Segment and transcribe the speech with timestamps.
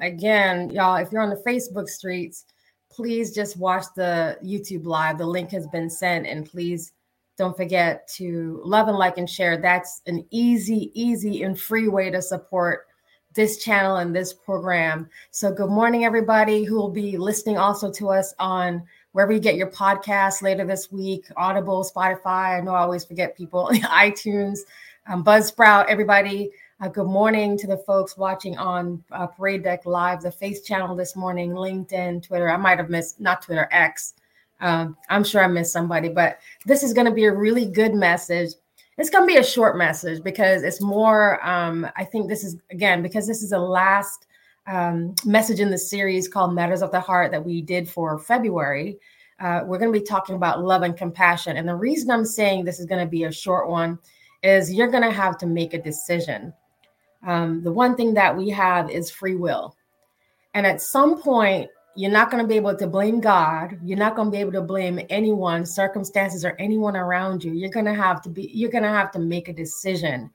[0.00, 2.44] Again, y'all, if you're on the Facebook streets,
[2.90, 5.18] please just watch the YouTube live.
[5.18, 6.92] The link has been sent, and please
[7.36, 9.56] don't forget to love and like and share.
[9.56, 12.86] That's an easy, easy, and free way to support
[13.34, 15.08] this channel and this program.
[15.32, 18.82] So, good morning, everybody who will be listening also to us on
[19.12, 22.58] wherever you get your podcasts later this week Audible, Spotify.
[22.58, 24.60] I know I always forget people, iTunes,
[25.08, 26.50] um, Buzzsprout, everybody.
[26.80, 30.96] Uh, good morning to the folks watching on uh, Parade Deck Live, the Face channel
[30.96, 32.50] this morning, LinkedIn, Twitter.
[32.50, 34.14] I might have missed, not Twitter, X.
[34.60, 37.94] Um, I'm sure I missed somebody, but this is going to be a really good
[37.94, 38.54] message.
[38.98, 42.56] It's going to be a short message because it's more, um, I think this is,
[42.72, 44.26] again, because this is the last
[44.66, 48.98] um, message in the series called Matters of the Heart that we did for February.
[49.38, 51.56] Uh, we're going to be talking about love and compassion.
[51.56, 53.96] And the reason I'm saying this is going to be a short one
[54.42, 56.52] is you're going to have to make a decision
[57.26, 59.76] um, the one thing that we have is free will.
[60.54, 63.78] And at some point, you're not going to be able to blame God.
[63.84, 67.52] You're not going to be able to blame anyone, circumstances, or anyone around you.
[67.52, 70.30] You're going to have to be, you're going to have to make a decision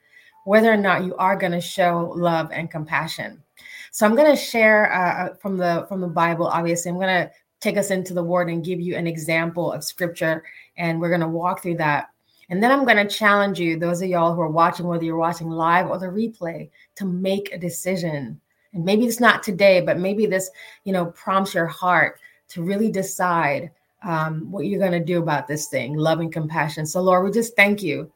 [0.46, 3.44] whether or not you are going to show love and compassion.
[3.92, 6.48] So I'm going to share uh, uh, from the from the Bible.
[6.48, 9.84] Obviously, I'm going to take us into the Word and give you an example of
[9.84, 10.44] Scripture,
[10.78, 12.08] and we're going to walk through that.
[12.50, 15.18] And then I'm going to challenge you, those of y'all who are watching, whether you're
[15.18, 18.40] watching live or the replay, to make a decision.
[18.74, 20.50] And maybe it's not today, but maybe this,
[20.84, 22.20] you know, prompts your heart
[22.50, 23.72] to really decide
[24.04, 26.86] um, what you're going to do about this thing, love and compassion.
[26.86, 28.12] So, Lord, we just thank you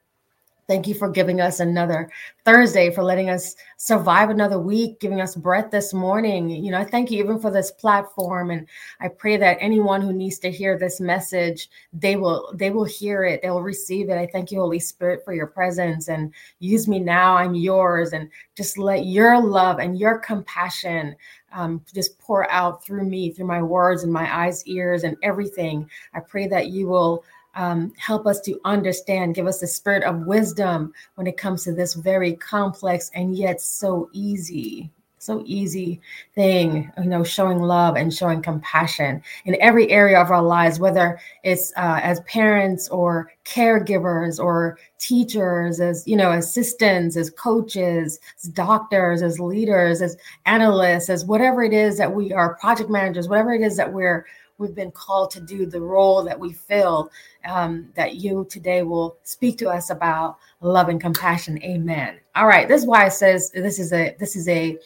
[0.67, 2.09] Thank you for giving us another
[2.45, 6.49] Thursday, for letting us survive another week, giving us breath this morning.
[6.49, 8.67] You know, I thank you even for this platform, and
[9.01, 13.25] I pray that anyone who needs to hear this message, they will they will hear
[13.25, 14.17] it, they will receive it.
[14.17, 17.35] I thank you, Holy Spirit, for your presence and use me now.
[17.35, 21.15] I'm yours, and just let your love and your compassion
[21.51, 25.89] um, just pour out through me, through my words and my eyes, ears, and everything.
[26.13, 27.23] I pray that you will
[27.55, 31.73] um, help us to understand, give us the spirit of wisdom when it comes to
[31.73, 34.89] this very complex and yet so easy,
[35.19, 36.01] so easy
[36.35, 41.19] thing, you know, showing love and showing compassion in every area of our lives, whether
[41.43, 48.49] it's uh, as parents or caregivers or teachers, as, you know, assistants, as coaches, as
[48.49, 53.53] doctors, as leaders, as analysts, as whatever it is that we are, project managers, whatever
[53.53, 54.25] it is that we're
[54.57, 57.11] we've been called to do, the role that we fill,
[57.45, 61.61] um, that you today will speak to us about love and compassion.
[61.63, 62.19] Amen.
[62.35, 64.77] All right, this is why it says this is a this is a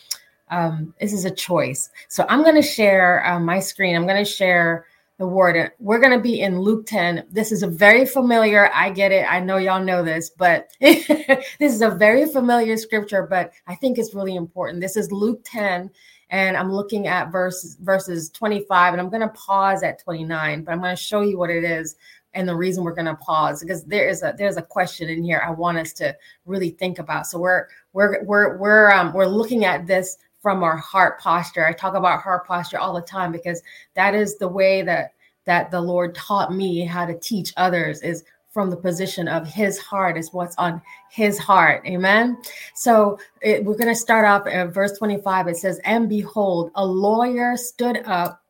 [0.50, 1.90] um, this is a choice.
[2.08, 3.96] So I'm going to share uh, my screen.
[3.96, 4.86] I'm going to share
[5.18, 5.72] the word.
[5.80, 7.25] We're going to be in Luke 10.
[7.31, 8.69] This is a very familiar.
[8.74, 9.25] I get it.
[9.30, 13.28] I know y'all know this, but this is a very familiar scripture.
[13.28, 14.80] But I think it's really important.
[14.80, 15.90] This is Luke 10
[16.29, 20.71] and I'm looking at verse verses 25 and I'm going to pause at 29 but
[20.71, 21.95] I'm going to show you what it is
[22.38, 25.24] and the reason we're going to pause because there is a there's a question in
[25.24, 26.15] here I want us to
[26.45, 27.25] really think about.
[27.27, 31.65] So we're we're we're we're um we're looking at this from our heart posture.
[31.65, 33.62] I talk about heart posture all the time because
[33.95, 35.13] that is the way that
[35.45, 38.23] that the Lord taught me how to teach others is
[38.57, 40.81] from the position of his heart is what's on
[41.12, 41.86] his heart.
[41.86, 42.42] Amen.
[42.74, 46.83] So it, we're going to start off at verse 25 it says and behold a
[46.83, 48.42] lawyer stood up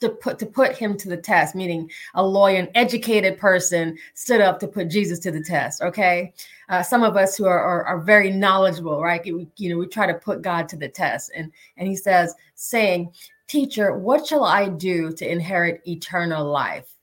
[0.00, 4.40] to put to put him to the test meaning a lawyer an educated person stood
[4.40, 6.34] up to put jesus to the test okay?
[6.68, 9.24] Uh, some of us who are, are, are very knowledgeable right?
[9.24, 11.30] You know we try to put god to the test.
[11.36, 13.12] And and he says saying
[13.46, 16.96] teacher what shall i do to inherit eternal life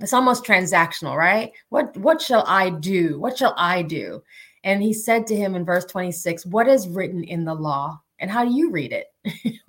[0.00, 1.52] it's almost transactional, right?
[1.68, 3.18] What what shall I do?
[3.18, 4.22] What shall I do?
[4.64, 8.00] And he said to him in verse 26, What is written in the law?
[8.18, 9.06] And how do you read it?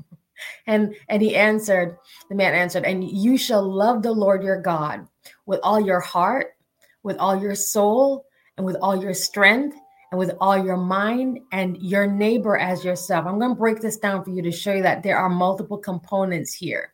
[0.67, 1.97] and and he answered,
[2.29, 5.07] the man answered, and you shall love the Lord your God
[5.45, 6.55] with all your heart,
[7.03, 8.25] with all your soul,
[8.57, 9.75] and with all your strength,
[10.11, 13.25] and with all your mind, and your neighbor as yourself.
[13.25, 15.77] I'm going to break this down for you to show you that there are multiple
[15.77, 16.93] components here.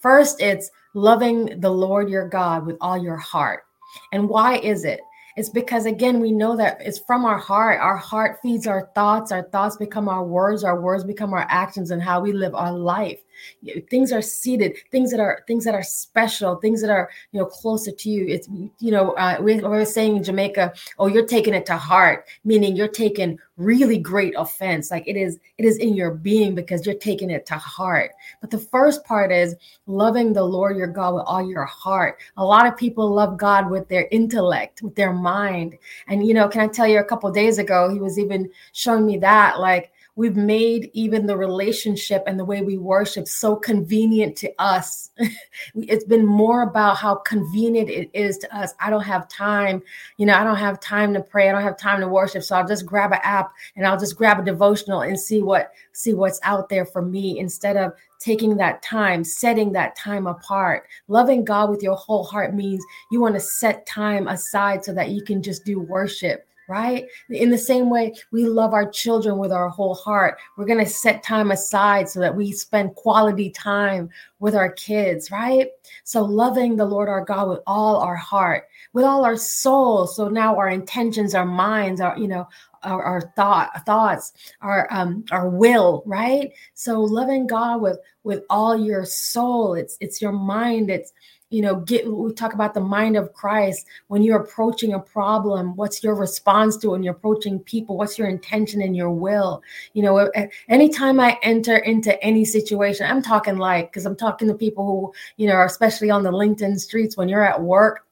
[0.00, 3.64] First, it's loving the Lord your God with all your heart.
[4.12, 5.00] And why is it?
[5.36, 7.78] It's because, again, we know that it's from our heart.
[7.80, 9.30] Our heart feeds our thoughts.
[9.30, 10.64] Our thoughts become our words.
[10.64, 13.20] Our words become our actions and how we live our life
[13.90, 17.46] things are seated things that are things that are special things that are you know
[17.46, 18.26] closer to you.
[18.26, 18.48] It's
[18.78, 22.26] you know uh, we, we were saying in jamaica oh you're taking it to heart
[22.44, 24.90] meaning you're taking really great offense.
[24.90, 28.12] Like it is it is in your being because you're taking it to heart.
[28.40, 29.54] But the first part is
[29.86, 32.20] loving the lord your god with all your heart.
[32.36, 35.78] A lot of people love god with their intellect with their mind.
[36.08, 39.06] And you know can i tell you a couple days ago he was even showing
[39.06, 44.34] me that like we've made even the relationship and the way we worship so convenient
[44.34, 45.10] to us.
[45.74, 48.74] it's been more about how convenient it is to us.
[48.80, 49.82] I don't have time,
[50.16, 51.48] you know, I don't have time to pray.
[51.48, 52.42] I don't have time to worship.
[52.42, 55.72] So I'll just grab an app and I'll just grab a devotional and see what
[55.92, 60.88] see what's out there for me instead of taking that time, setting that time apart.
[61.08, 65.10] Loving God with your whole heart means you want to set time aside so that
[65.10, 67.06] you can just do worship right?
[67.28, 70.38] In the same way, we love our children with our whole heart.
[70.56, 75.30] We're going to set time aside so that we spend quality time with our kids,
[75.30, 75.68] right?
[76.04, 80.06] So, loving the Lord our God with all our heart, with all our soul.
[80.06, 82.48] So now our intentions, our minds, our, you know,
[82.82, 88.78] our, our thought thoughts our um our will right so loving god with with all
[88.78, 91.12] your soul it's it's your mind it's
[91.50, 93.86] you know get we talk about the mind of christ.
[94.08, 98.28] When you're approaching a problem what's your response to when you're approaching people what's your
[98.28, 99.62] intention and your will?
[99.94, 100.30] You know
[100.68, 105.12] anytime i enter into any situation i'm talking like because i'm talking to people who
[105.36, 108.04] you know especially on the linkedin streets when you're at work.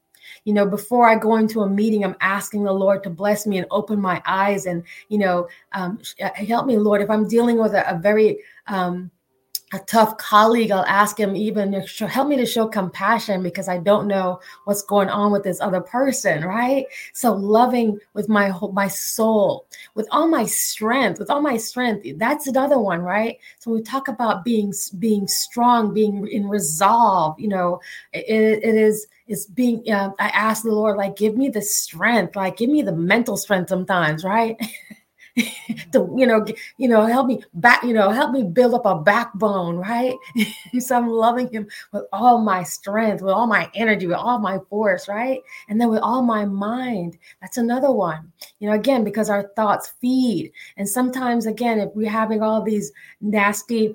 [0.44, 3.58] You know before i go into a meeting i'm asking the lord to bless me
[3.58, 7.58] and open my eyes and you know um, uh, help me lord if i'm dealing
[7.58, 9.10] with a, a very um,
[9.74, 14.06] a tough colleague, I'll ask him even help me to show compassion because I don't
[14.06, 16.86] know what's going on with this other person, right?
[17.12, 22.06] So loving with my whole my soul, with all my strength, with all my strength.
[22.18, 23.38] That's another one, right?
[23.58, 27.38] So we talk about being being strong, being in resolve.
[27.40, 27.80] You know,
[28.12, 29.90] it, it is is being.
[29.90, 33.36] Uh, I ask the Lord, like, give me the strength, like, give me the mental
[33.36, 34.56] strength sometimes, right?
[35.92, 36.44] to you know
[36.78, 40.14] you know help me back you know help me build up a backbone right?
[40.78, 44.58] So i'm loving him with all my strength with all my energy with all my
[44.70, 45.40] force right?
[45.68, 48.30] And then with all my mind that's another one.
[48.60, 50.52] You know again because our thoughts feed.
[50.76, 53.94] And sometimes again if we're having all these nasty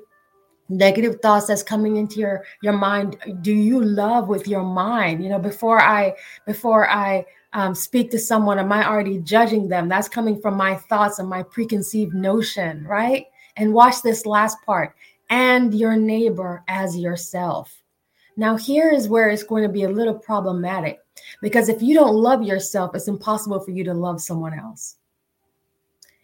[0.68, 5.24] negative thoughts that's coming into your your mind do you love with your mind?
[5.24, 6.14] You know before i
[6.46, 9.90] before i um, speak to someone, am I already judging them?
[9.90, 13.26] That's coming from my thoughts and my preconceived notion, right?
[13.58, 14.96] And watch this last part
[15.30, 17.76] and your neighbor as yourself.
[18.38, 21.00] Now, here is where it's going to be a little problematic
[21.42, 24.96] because if you don't love yourself, it's impossible for you to love someone else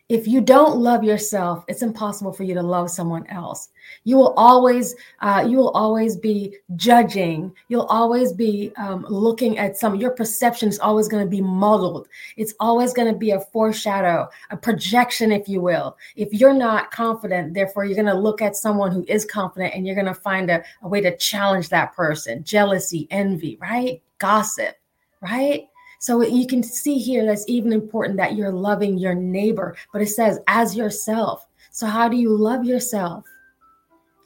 [0.07, 3.69] if you don't love yourself it's impossible for you to love someone else.
[4.03, 7.53] You will always uh, you will always be judging.
[7.69, 12.07] You'll always be um, looking at some your perception is always going to be muddled.
[12.37, 15.97] It's always going to be a foreshadow a projection if you will.
[16.15, 19.87] If you're not confident therefore you're going to look at someone who is confident and
[19.87, 22.43] you're going to find a, a way to challenge that person.
[22.43, 24.01] Jealousy envy right?
[24.19, 24.75] Gossip
[25.21, 25.67] right
[25.99, 30.07] so you can see here that's even important that you're loving your neighbor, but it
[30.07, 31.47] says as yourself.
[31.71, 33.25] So, how do you love yourself?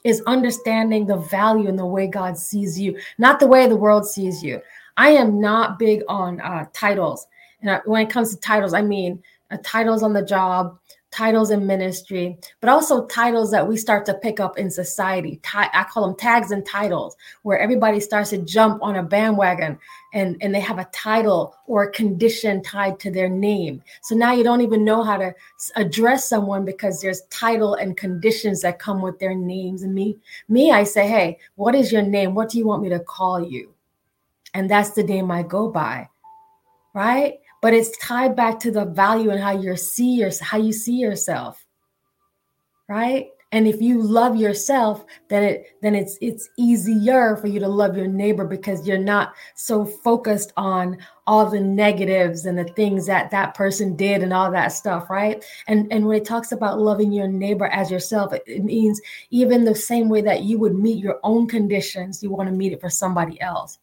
[0.04, 4.06] Is understanding the value and the way God sees you, not the way the world
[4.06, 4.60] sees you.
[4.96, 7.26] I am not big on uh, titles.
[7.62, 10.78] And when it comes to titles, I mean uh, titles on the job,
[11.10, 15.40] titles in ministry, but also titles that we start to pick up in society.
[15.54, 19.78] I call them tags and titles, where everybody starts to jump on a bandwagon
[20.12, 23.82] and, and they have a title or a condition tied to their name.
[24.02, 25.34] So now you don't even know how to
[25.76, 29.82] address someone because there's title and conditions that come with their names.
[29.82, 30.16] And me,
[30.48, 32.34] me, I say, hey, what is your name?
[32.34, 33.72] What do you want me to call you?
[34.54, 36.08] And that's the name I go by.
[36.92, 37.38] Right?
[37.60, 40.96] But it's tied back to the value and how you see your, how you see
[40.96, 41.64] yourself
[42.90, 43.28] right?
[43.52, 47.96] And if you love yourself then it then it's it's easier for you to love
[47.96, 53.30] your neighbor because you're not so focused on all the negatives and the things that
[53.30, 55.44] that person did and all that stuff right?
[55.66, 59.00] And and when it talks about loving your neighbor as yourself it, it means
[59.30, 62.72] even the same way that you would meet your own conditions you want to meet
[62.72, 63.78] it for somebody else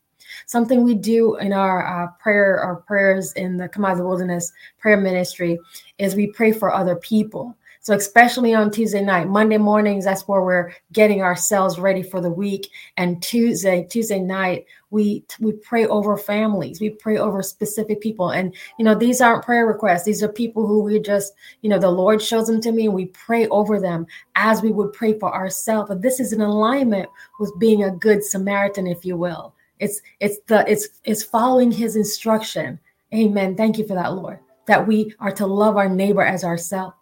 [0.46, 4.08] Something we do in our uh, prayer, our prayers in the Come Out of the
[4.08, 5.60] Wilderness prayer ministry
[5.98, 7.56] is we pray for other people.
[7.88, 12.30] So, especially on Tuesday night, Monday mornings, that's where we're getting ourselves ready for the
[12.30, 12.70] week.
[12.98, 16.82] And Tuesday, Tuesday night, we we pray over families.
[16.82, 18.32] We pray over specific people.
[18.32, 20.04] And you know, these aren't prayer requests.
[20.04, 21.32] These are people who we just,
[21.62, 24.06] you know, the Lord shows them to me, and we pray over them
[24.36, 25.88] as we would pray for ourselves.
[25.88, 27.08] But this is in alignment
[27.40, 29.54] with being a good Samaritan, if you will.
[29.80, 32.80] It's it's the it's it's following his instruction.
[33.14, 33.56] Amen.
[33.56, 34.40] Thank you for that, Lord.
[34.68, 36.96] That we are to love our neighbor as ourselves.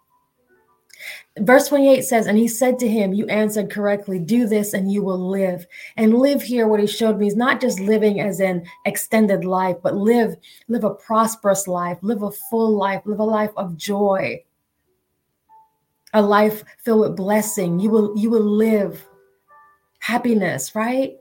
[1.38, 5.02] Verse 28 says, And he said to him, You answered correctly, do this and you
[5.02, 5.66] will live.
[5.96, 9.76] And live here, what he showed me is not just living as an extended life,
[9.82, 10.36] but live,
[10.68, 14.42] live a prosperous life, live a full life, live a life of joy,
[16.14, 17.78] a life filled with blessing.
[17.80, 19.06] You will you will live
[19.98, 21.16] happiness, right?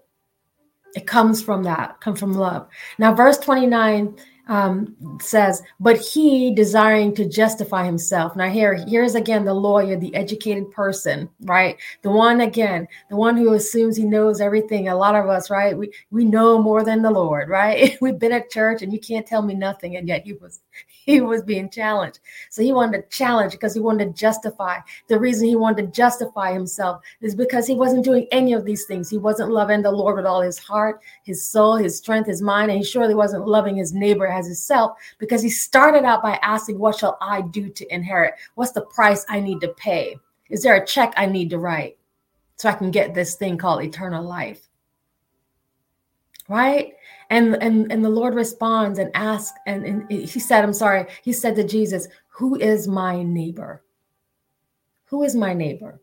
[0.95, 2.67] It comes from that, come from love.
[2.97, 4.15] Now, verse 29
[4.47, 8.35] um, says, but he desiring to justify himself.
[8.35, 11.77] Now, here, here's again the lawyer, the educated person, right?
[12.03, 14.87] The one again, the one who assumes he knows everything.
[14.87, 15.77] A lot of us, right?
[15.77, 17.97] We we know more than the Lord, right?
[18.01, 20.61] We've been at church and you can't tell me nothing, and yet he was
[21.05, 22.19] he was being challenged.
[22.49, 24.79] So he wanted to challenge because he wanted to justify.
[25.07, 28.85] The reason he wanted to justify himself is because he wasn't doing any of these
[28.85, 29.09] things.
[29.09, 32.69] He wasn't loving the Lord with all his heart, his soul, his strength, his mind,
[32.69, 36.79] and he surely wasn't loving his neighbor as himself because he started out by asking,
[36.79, 38.35] What shall I do to inherit?
[38.55, 40.17] What's the price I need to pay?
[40.49, 41.97] Is there a check I need to write
[42.57, 44.67] so I can get this thing called eternal life?
[46.47, 46.93] Right?
[47.29, 51.33] And and and the Lord responds and asks, and, and he said, I'm sorry, he
[51.33, 53.83] said to Jesus, Who is my neighbor?
[55.05, 56.01] Who is my neighbor?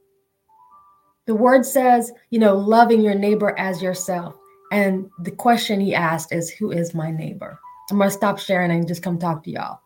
[1.26, 4.34] The word says, you know, loving your neighbor as yourself.
[4.72, 7.60] And the question he asked is, Who is my neighbor?
[7.92, 9.80] I'm going to stop sharing and just come talk to y'all.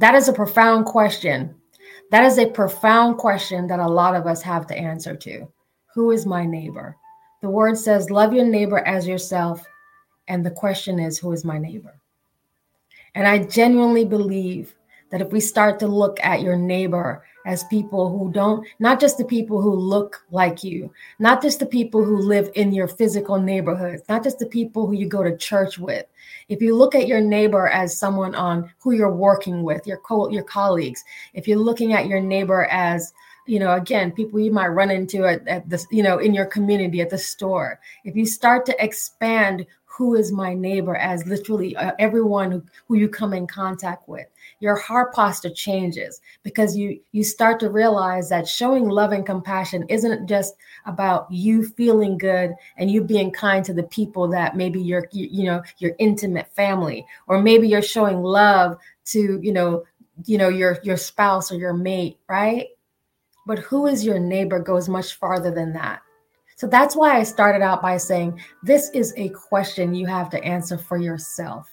[0.00, 1.54] That is a profound question.
[2.10, 5.46] That is a profound question that a lot of us have to answer to.
[5.94, 6.96] Who is my neighbor?
[7.42, 9.62] The word says, Love your neighbor as yourself.
[10.26, 12.00] And the question is, Who is my neighbor?
[13.14, 14.74] And I genuinely believe
[15.10, 19.18] that if we start to look at your neighbor as people who don't, not just
[19.18, 23.40] the people who look like you, not just the people who live in your physical
[23.40, 26.06] neighborhood, not just the people who you go to church with.
[26.48, 30.30] If you look at your neighbor as someone on who you're working with, your co-
[30.30, 31.02] your colleagues,
[31.34, 33.12] if you're looking at your neighbor as
[33.46, 36.44] you know again people you might run into at, at this you know in your
[36.44, 39.64] community at the store if you start to expand
[39.98, 44.26] who is my neighbor as literally uh, everyone who, you come in contact with
[44.60, 49.84] your heart posture changes because you you start to realize that showing love and compassion
[49.88, 50.54] isn't just
[50.86, 55.28] about you feeling good and you being kind to the people that maybe your you,
[55.30, 59.84] you know your intimate family or maybe you're showing love to you know
[60.26, 62.68] you know your your spouse or your mate right
[63.48, 66.02] but who is your neighbor goes much farther than that.
[66.58, 70.42] So that's why I started out by saying this is a question you have to
[70.42, 71.70] answer for yourself.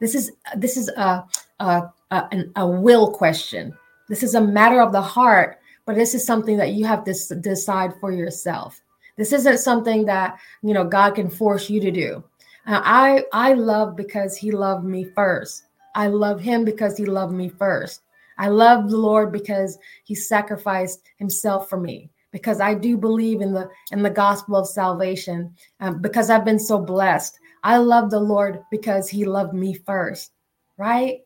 [0.00, 1.24] This is this is a
[1.60, 3.72] a, a, a will question.
[4.08, 7.14] This is a matter of the heart, but this is something that you have to
[7.36, 8.82] decide for yourself.
[9.16, 12.24] This isn't something that you know God can force you to do.
[12.66, 15.66] I I love because He loved me first.
[15.94, 18.02] I love Him because He loved me first.
[18.36, 23.54] I love the Lord because he sacrificed himself for me because I do believe in
[23.54, 27.38] the in the gospel of salvation um, because I've been so blessed.
[27.62, 30.32] I love the Lord because he loved me first,
[30.76, 31.20] right?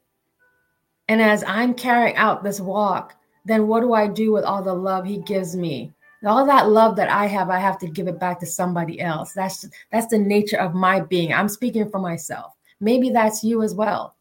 [1.09, 3.15] And as I'm carrying out this walk,
[3.47, 5.95] then what do I do with all the love he gives me?
[6.27, 9.33] All that love that I have, I have to give it back to somebody else.
[9.33, 11.33] That's that's the nature of my being.
[11.33, 12.53] I'm speaking for myself.
[12.81, 14.15] Maybe that's you as well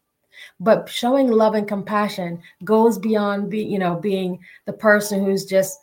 [0.60, 5.80] but showing love and compassion goes beyond be, you know being the person who's just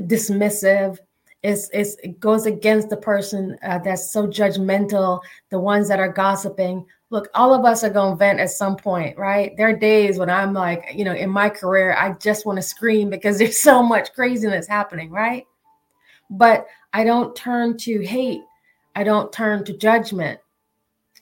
[0.00, 0.98] dismissive.
[1.42, 6.12] It's, it's, it goes against the person uh, that's so judgmental the ones that are
[6.12, 6.86] gossiping.
[7.10, 9.56] Look all of us are going to vent at some point right?
[9.56, 12.62] There are days when i'm like you know in my career i just want to
[12.62, 15.44] scream because there's so much craziness happening right?
[16.30, 18.40] But i don't turn to hate.
[18.96, 20.40] I don't turn to judgment.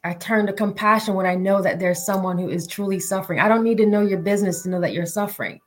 [0.04, 3.38] I turn to compassion when I know that there's someone who is truly suffering.
[3.38, 5.60] I don't need to know your business to know that you're suffering.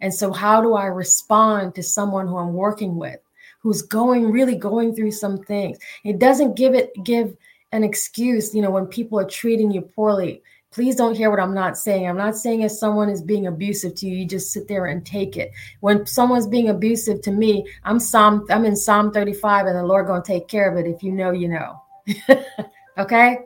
[0.00, 3.18] And so, how do I respond to someone who I'm working with
[3.60, 5.78] who's going really going through some things?
[6.04, 7.36] It doesn't give it give
[7.72, 10.42] an excuse, you know, when people are treating you poorly.
[10.72, 12.06] Please don't hear what I'm not saying.
[12.06, 15.06] I'm not saying if someone is being abusive to you, you just sit there and
[15.06, 15.50] take it.
[15.80, 20.06] When someone's being abusive to me, I'm Psalm, I'm in Psalm 35, and the Lord
[20.06, 20.88] gonna take care of it.
[20.88, 21.82] If you know, you know.
[22.98, 23.38] okay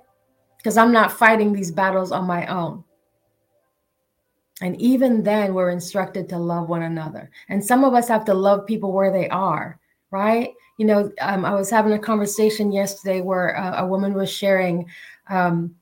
[0.60, 2.84] because I'm not fighting these battles on my own.
[4.60, 7.30] And even then, we're instructed to love one another.
[7.48, 9.78] And some of us have to love people where they are,
[10.10, 10.52] right?
[10.78, 14.86] You know, um, I was having a conversation yesterday where a, a woman was sharing
[15.28, 15.74] um,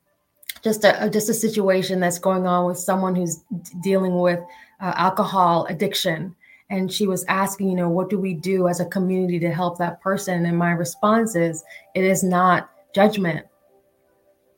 [0.63, 3.43] just a just a situation that's going on with someone who's
[3.81, 4.39] dealing with
[4.81, 6.35] uh, alcohol addiction,
[6.69, 9.77] and she was asking, you know, what do we do as a community to help
[9.77, 10.45] that person?
[10.45, 11.63] And my response is,
[11.95, 13.45] it is not judgment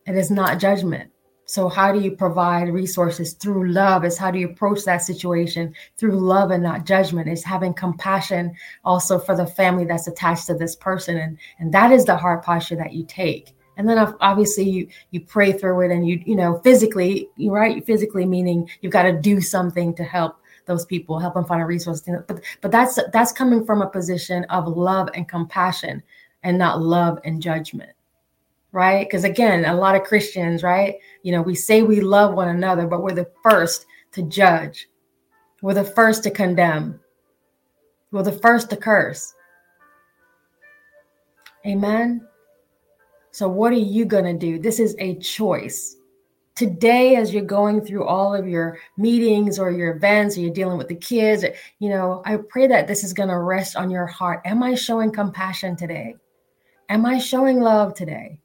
[0.06, 1.12] it is not judgment.
[1.52, 4.06] So, how do you provide resources through love?
[4.06, 7.28] Is how do you approach that situation through love and not judgment?
[7.28, 11.92] Is having compassion also for the family that's attached to this person, and and that
[11.92, 13.54] is the heart posture that you take.
[13.76, 17.86] And then obviously you you pray through it, and you you know physically, right?
[17.86, 20.38] Physically meaning you've got to do something to help
[20.68, 22.00] those people, help them find a resource.
[22.30, 26.02] But but that's that's coming from a position of love and compassion,
[26.44, 27.92] and not love and judgment,
[28.72, 29.06] right?
[29.06, 30.96] Because again, a lot of Christians, right?
[31.24, 34.88] You know, we say we love one another, but we're the first to judge.
[35.62, 37.00] We're the first to condemn.
[38.12, 39.34] We're the first to curse.
[41.66, 42.28] Amen.
[43.32, 44.60] So, what are you going to do?
[44.60, 45.96] This is a choice.
[46.56, 50.78] Today, as you're going through all of your meetings or your events, or you're dealing
[50.78, 51.46] with the kids,
[51.80, 54.42] you know, I pray that this is going to rest on your heart.
[54.44, 56.18] Am I showing compassion today?
[56.90, 58.41] Am I showing love today?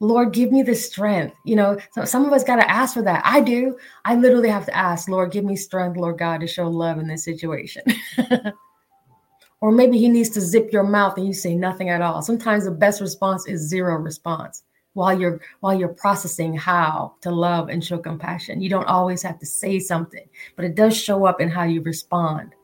[0.00, 1.34] Lord, give me the strength.
[1.44, 3.22] You know, so some of us got to ask for that.
[3.24, 3.76] I do.
[4.04, 7.06] I literally have to ask, Lord, give me strength, Lord God, to show love in
[7.06, 7.82] this situation.
[9.60, 12.20] or maybe he needs to zip your mouth and you say nothing at all.
[12.20, 17.68] Sometimes the best response is zero response while you're while you're processing how to love
[17.68, 18.60] and show compassion.
[18.60, 21.82] You don't always have to say something, but it does show up in how you
[21.82, 22.54] respond.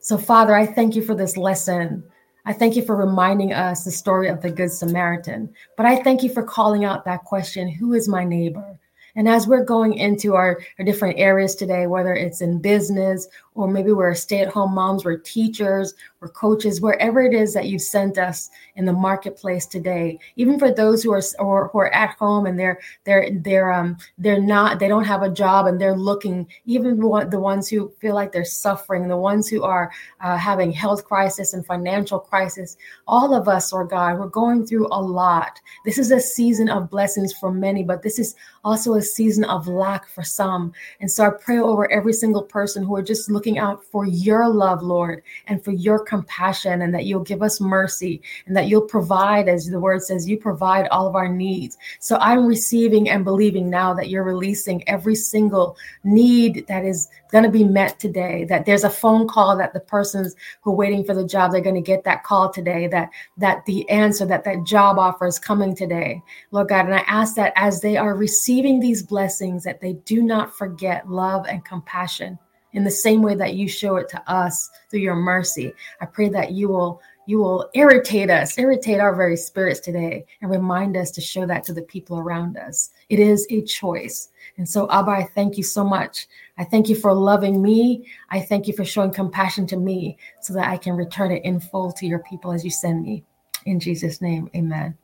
[0.00, 2.04] So Father, I thank you for this lesson.
[2.46, 5.52] I thank you for reminding us the story of the Good Samaritan.
[5.76, 8.78] But I thank you for calling out that question who is my neighbor?
[9.16, 13.66] And as we're going into our, our different areas today, whether it's in business or
[13.66, 15.94] maybe we're stay at home moms, we're teachers,
[16.26, 20.72] we're coaches, wherever it is that you've sent us in the marketplace today, even for
[20.72, 24.78] those who are or who are at home and they're they're they're um they're not
[24.78, 28.44] they don't have a job and they're looking, even the ones who feel like they're
[28.44, 33.72] suffering, the ones who are uh, having health crisis and financial crisis, all of us,
[33.72, 35.60] or God, we're going through a lot.
[35.84, 38.34] This is a season of blessings for many, but this is
[38.64, 40.72] also a season of lack for some.
[41.00, 44.48] And so I pray over every single person who are just looking out for your
[44.48, 48.92] love, Lord, and for your compassion, and that you'll give us mercy, and that you'll
[48.96, 51.76] provide, as the word says, you provide all of our needs.
[52.00, 57.44] So I'm receiving and believing now that you're releasing every single need that is going
[57.44, 61.04] to be met today, that there's a phone call that the persons who are waiting
[61.04, 64.44] for the job, they're going to get that call today, that that the answer, that
[64.44, 66.86] that job offer is coming today, Lord God.
[66.86, 71.10] And I ask that as they are receiving these blessings, that they do not forget
[71.10, 72.38] love and compassion
[72.76, 75.74] in the same way that you show it to us through your mercy.
[76.00, 80.48] I pray that you will you will irritate us, irritate our very spirits today, and
[80.48, 82.90] remind us to show that to the people around us.
[83.08, 84.28] It is a choice.
[84.58, 86.28] And so, Abba, I thank you so much.
[86.56, 88.06] I thank you for loving me.
[88.30, 91.58] I thank you for showing compassion to me so that I can return it in
[91.58, 93.24] full to your people as you send me.
[93.64, 94.96] In Jesus' name, amen.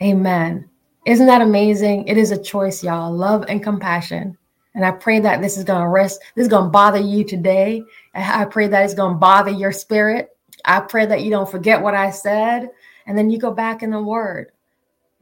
[0.00, 0.70] Amen.
[1.04, 2.06] Isn't that amazing?
[2.06, 3.12] It is a choice, y'all.
[3.12, 4.38] Love and compassion.
[4.76, 7.24] And I pray that this is going to rest, this is going to bother you
[7.24, 7.82] today.
[8.14, 10.28] I pray that it's going to bother your spirit.
[10.66, 12.68] I pray that you don't forget what I said
[13.06, 14.52] and then you go back in the word.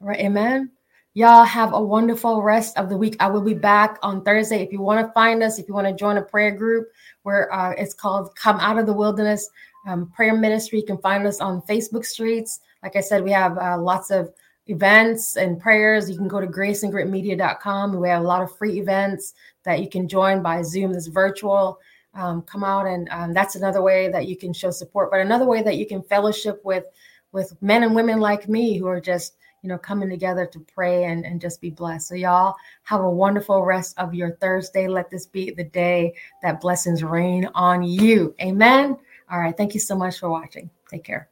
[0.00, 0.18] Right?
[0.18, 0.72] Amen.
[1.16, 3.14] Y'all have a wonderful rest of the week.
[3.20, 4.60] I will be back on Thursday.
[4.60, 6.88] If you want to find us, if you want to join a prayer group
[7.22, 9.48] where uh, it's called Come Out of the Wilderness
[9.86, 12.58] um, Prayer Ministry, you can find us on Facebook Streets.
[12.82, 14.32] Like I said, we have uh, lots of
[14.66, 18.00] events and prayers, you can go to graceandgritmedia.com.
[18.00, 21.78] We have a lot of free events that you can join by Zoom, this virtual.
[22.14, 25.10] Um, come out and um, that's another way that you can show support.
[25.10, 26.84] But another way that you can fellowship with
[27.32, 31.04] with men and women like me who are just you know coming together to pray
[31.04, 32.06] and, and just be blessed.
[32.06, 34.86] So y'all have a wonderful rest of your Thursday.
[34.86, 38.32] Let this be the day that blessings rain on you.
[38.40, 38.96] Amen.
[39.28, 39.56] All right.
[39.56, 40.70] Thank you so much for watching.
[40.88, 41.28] Take care.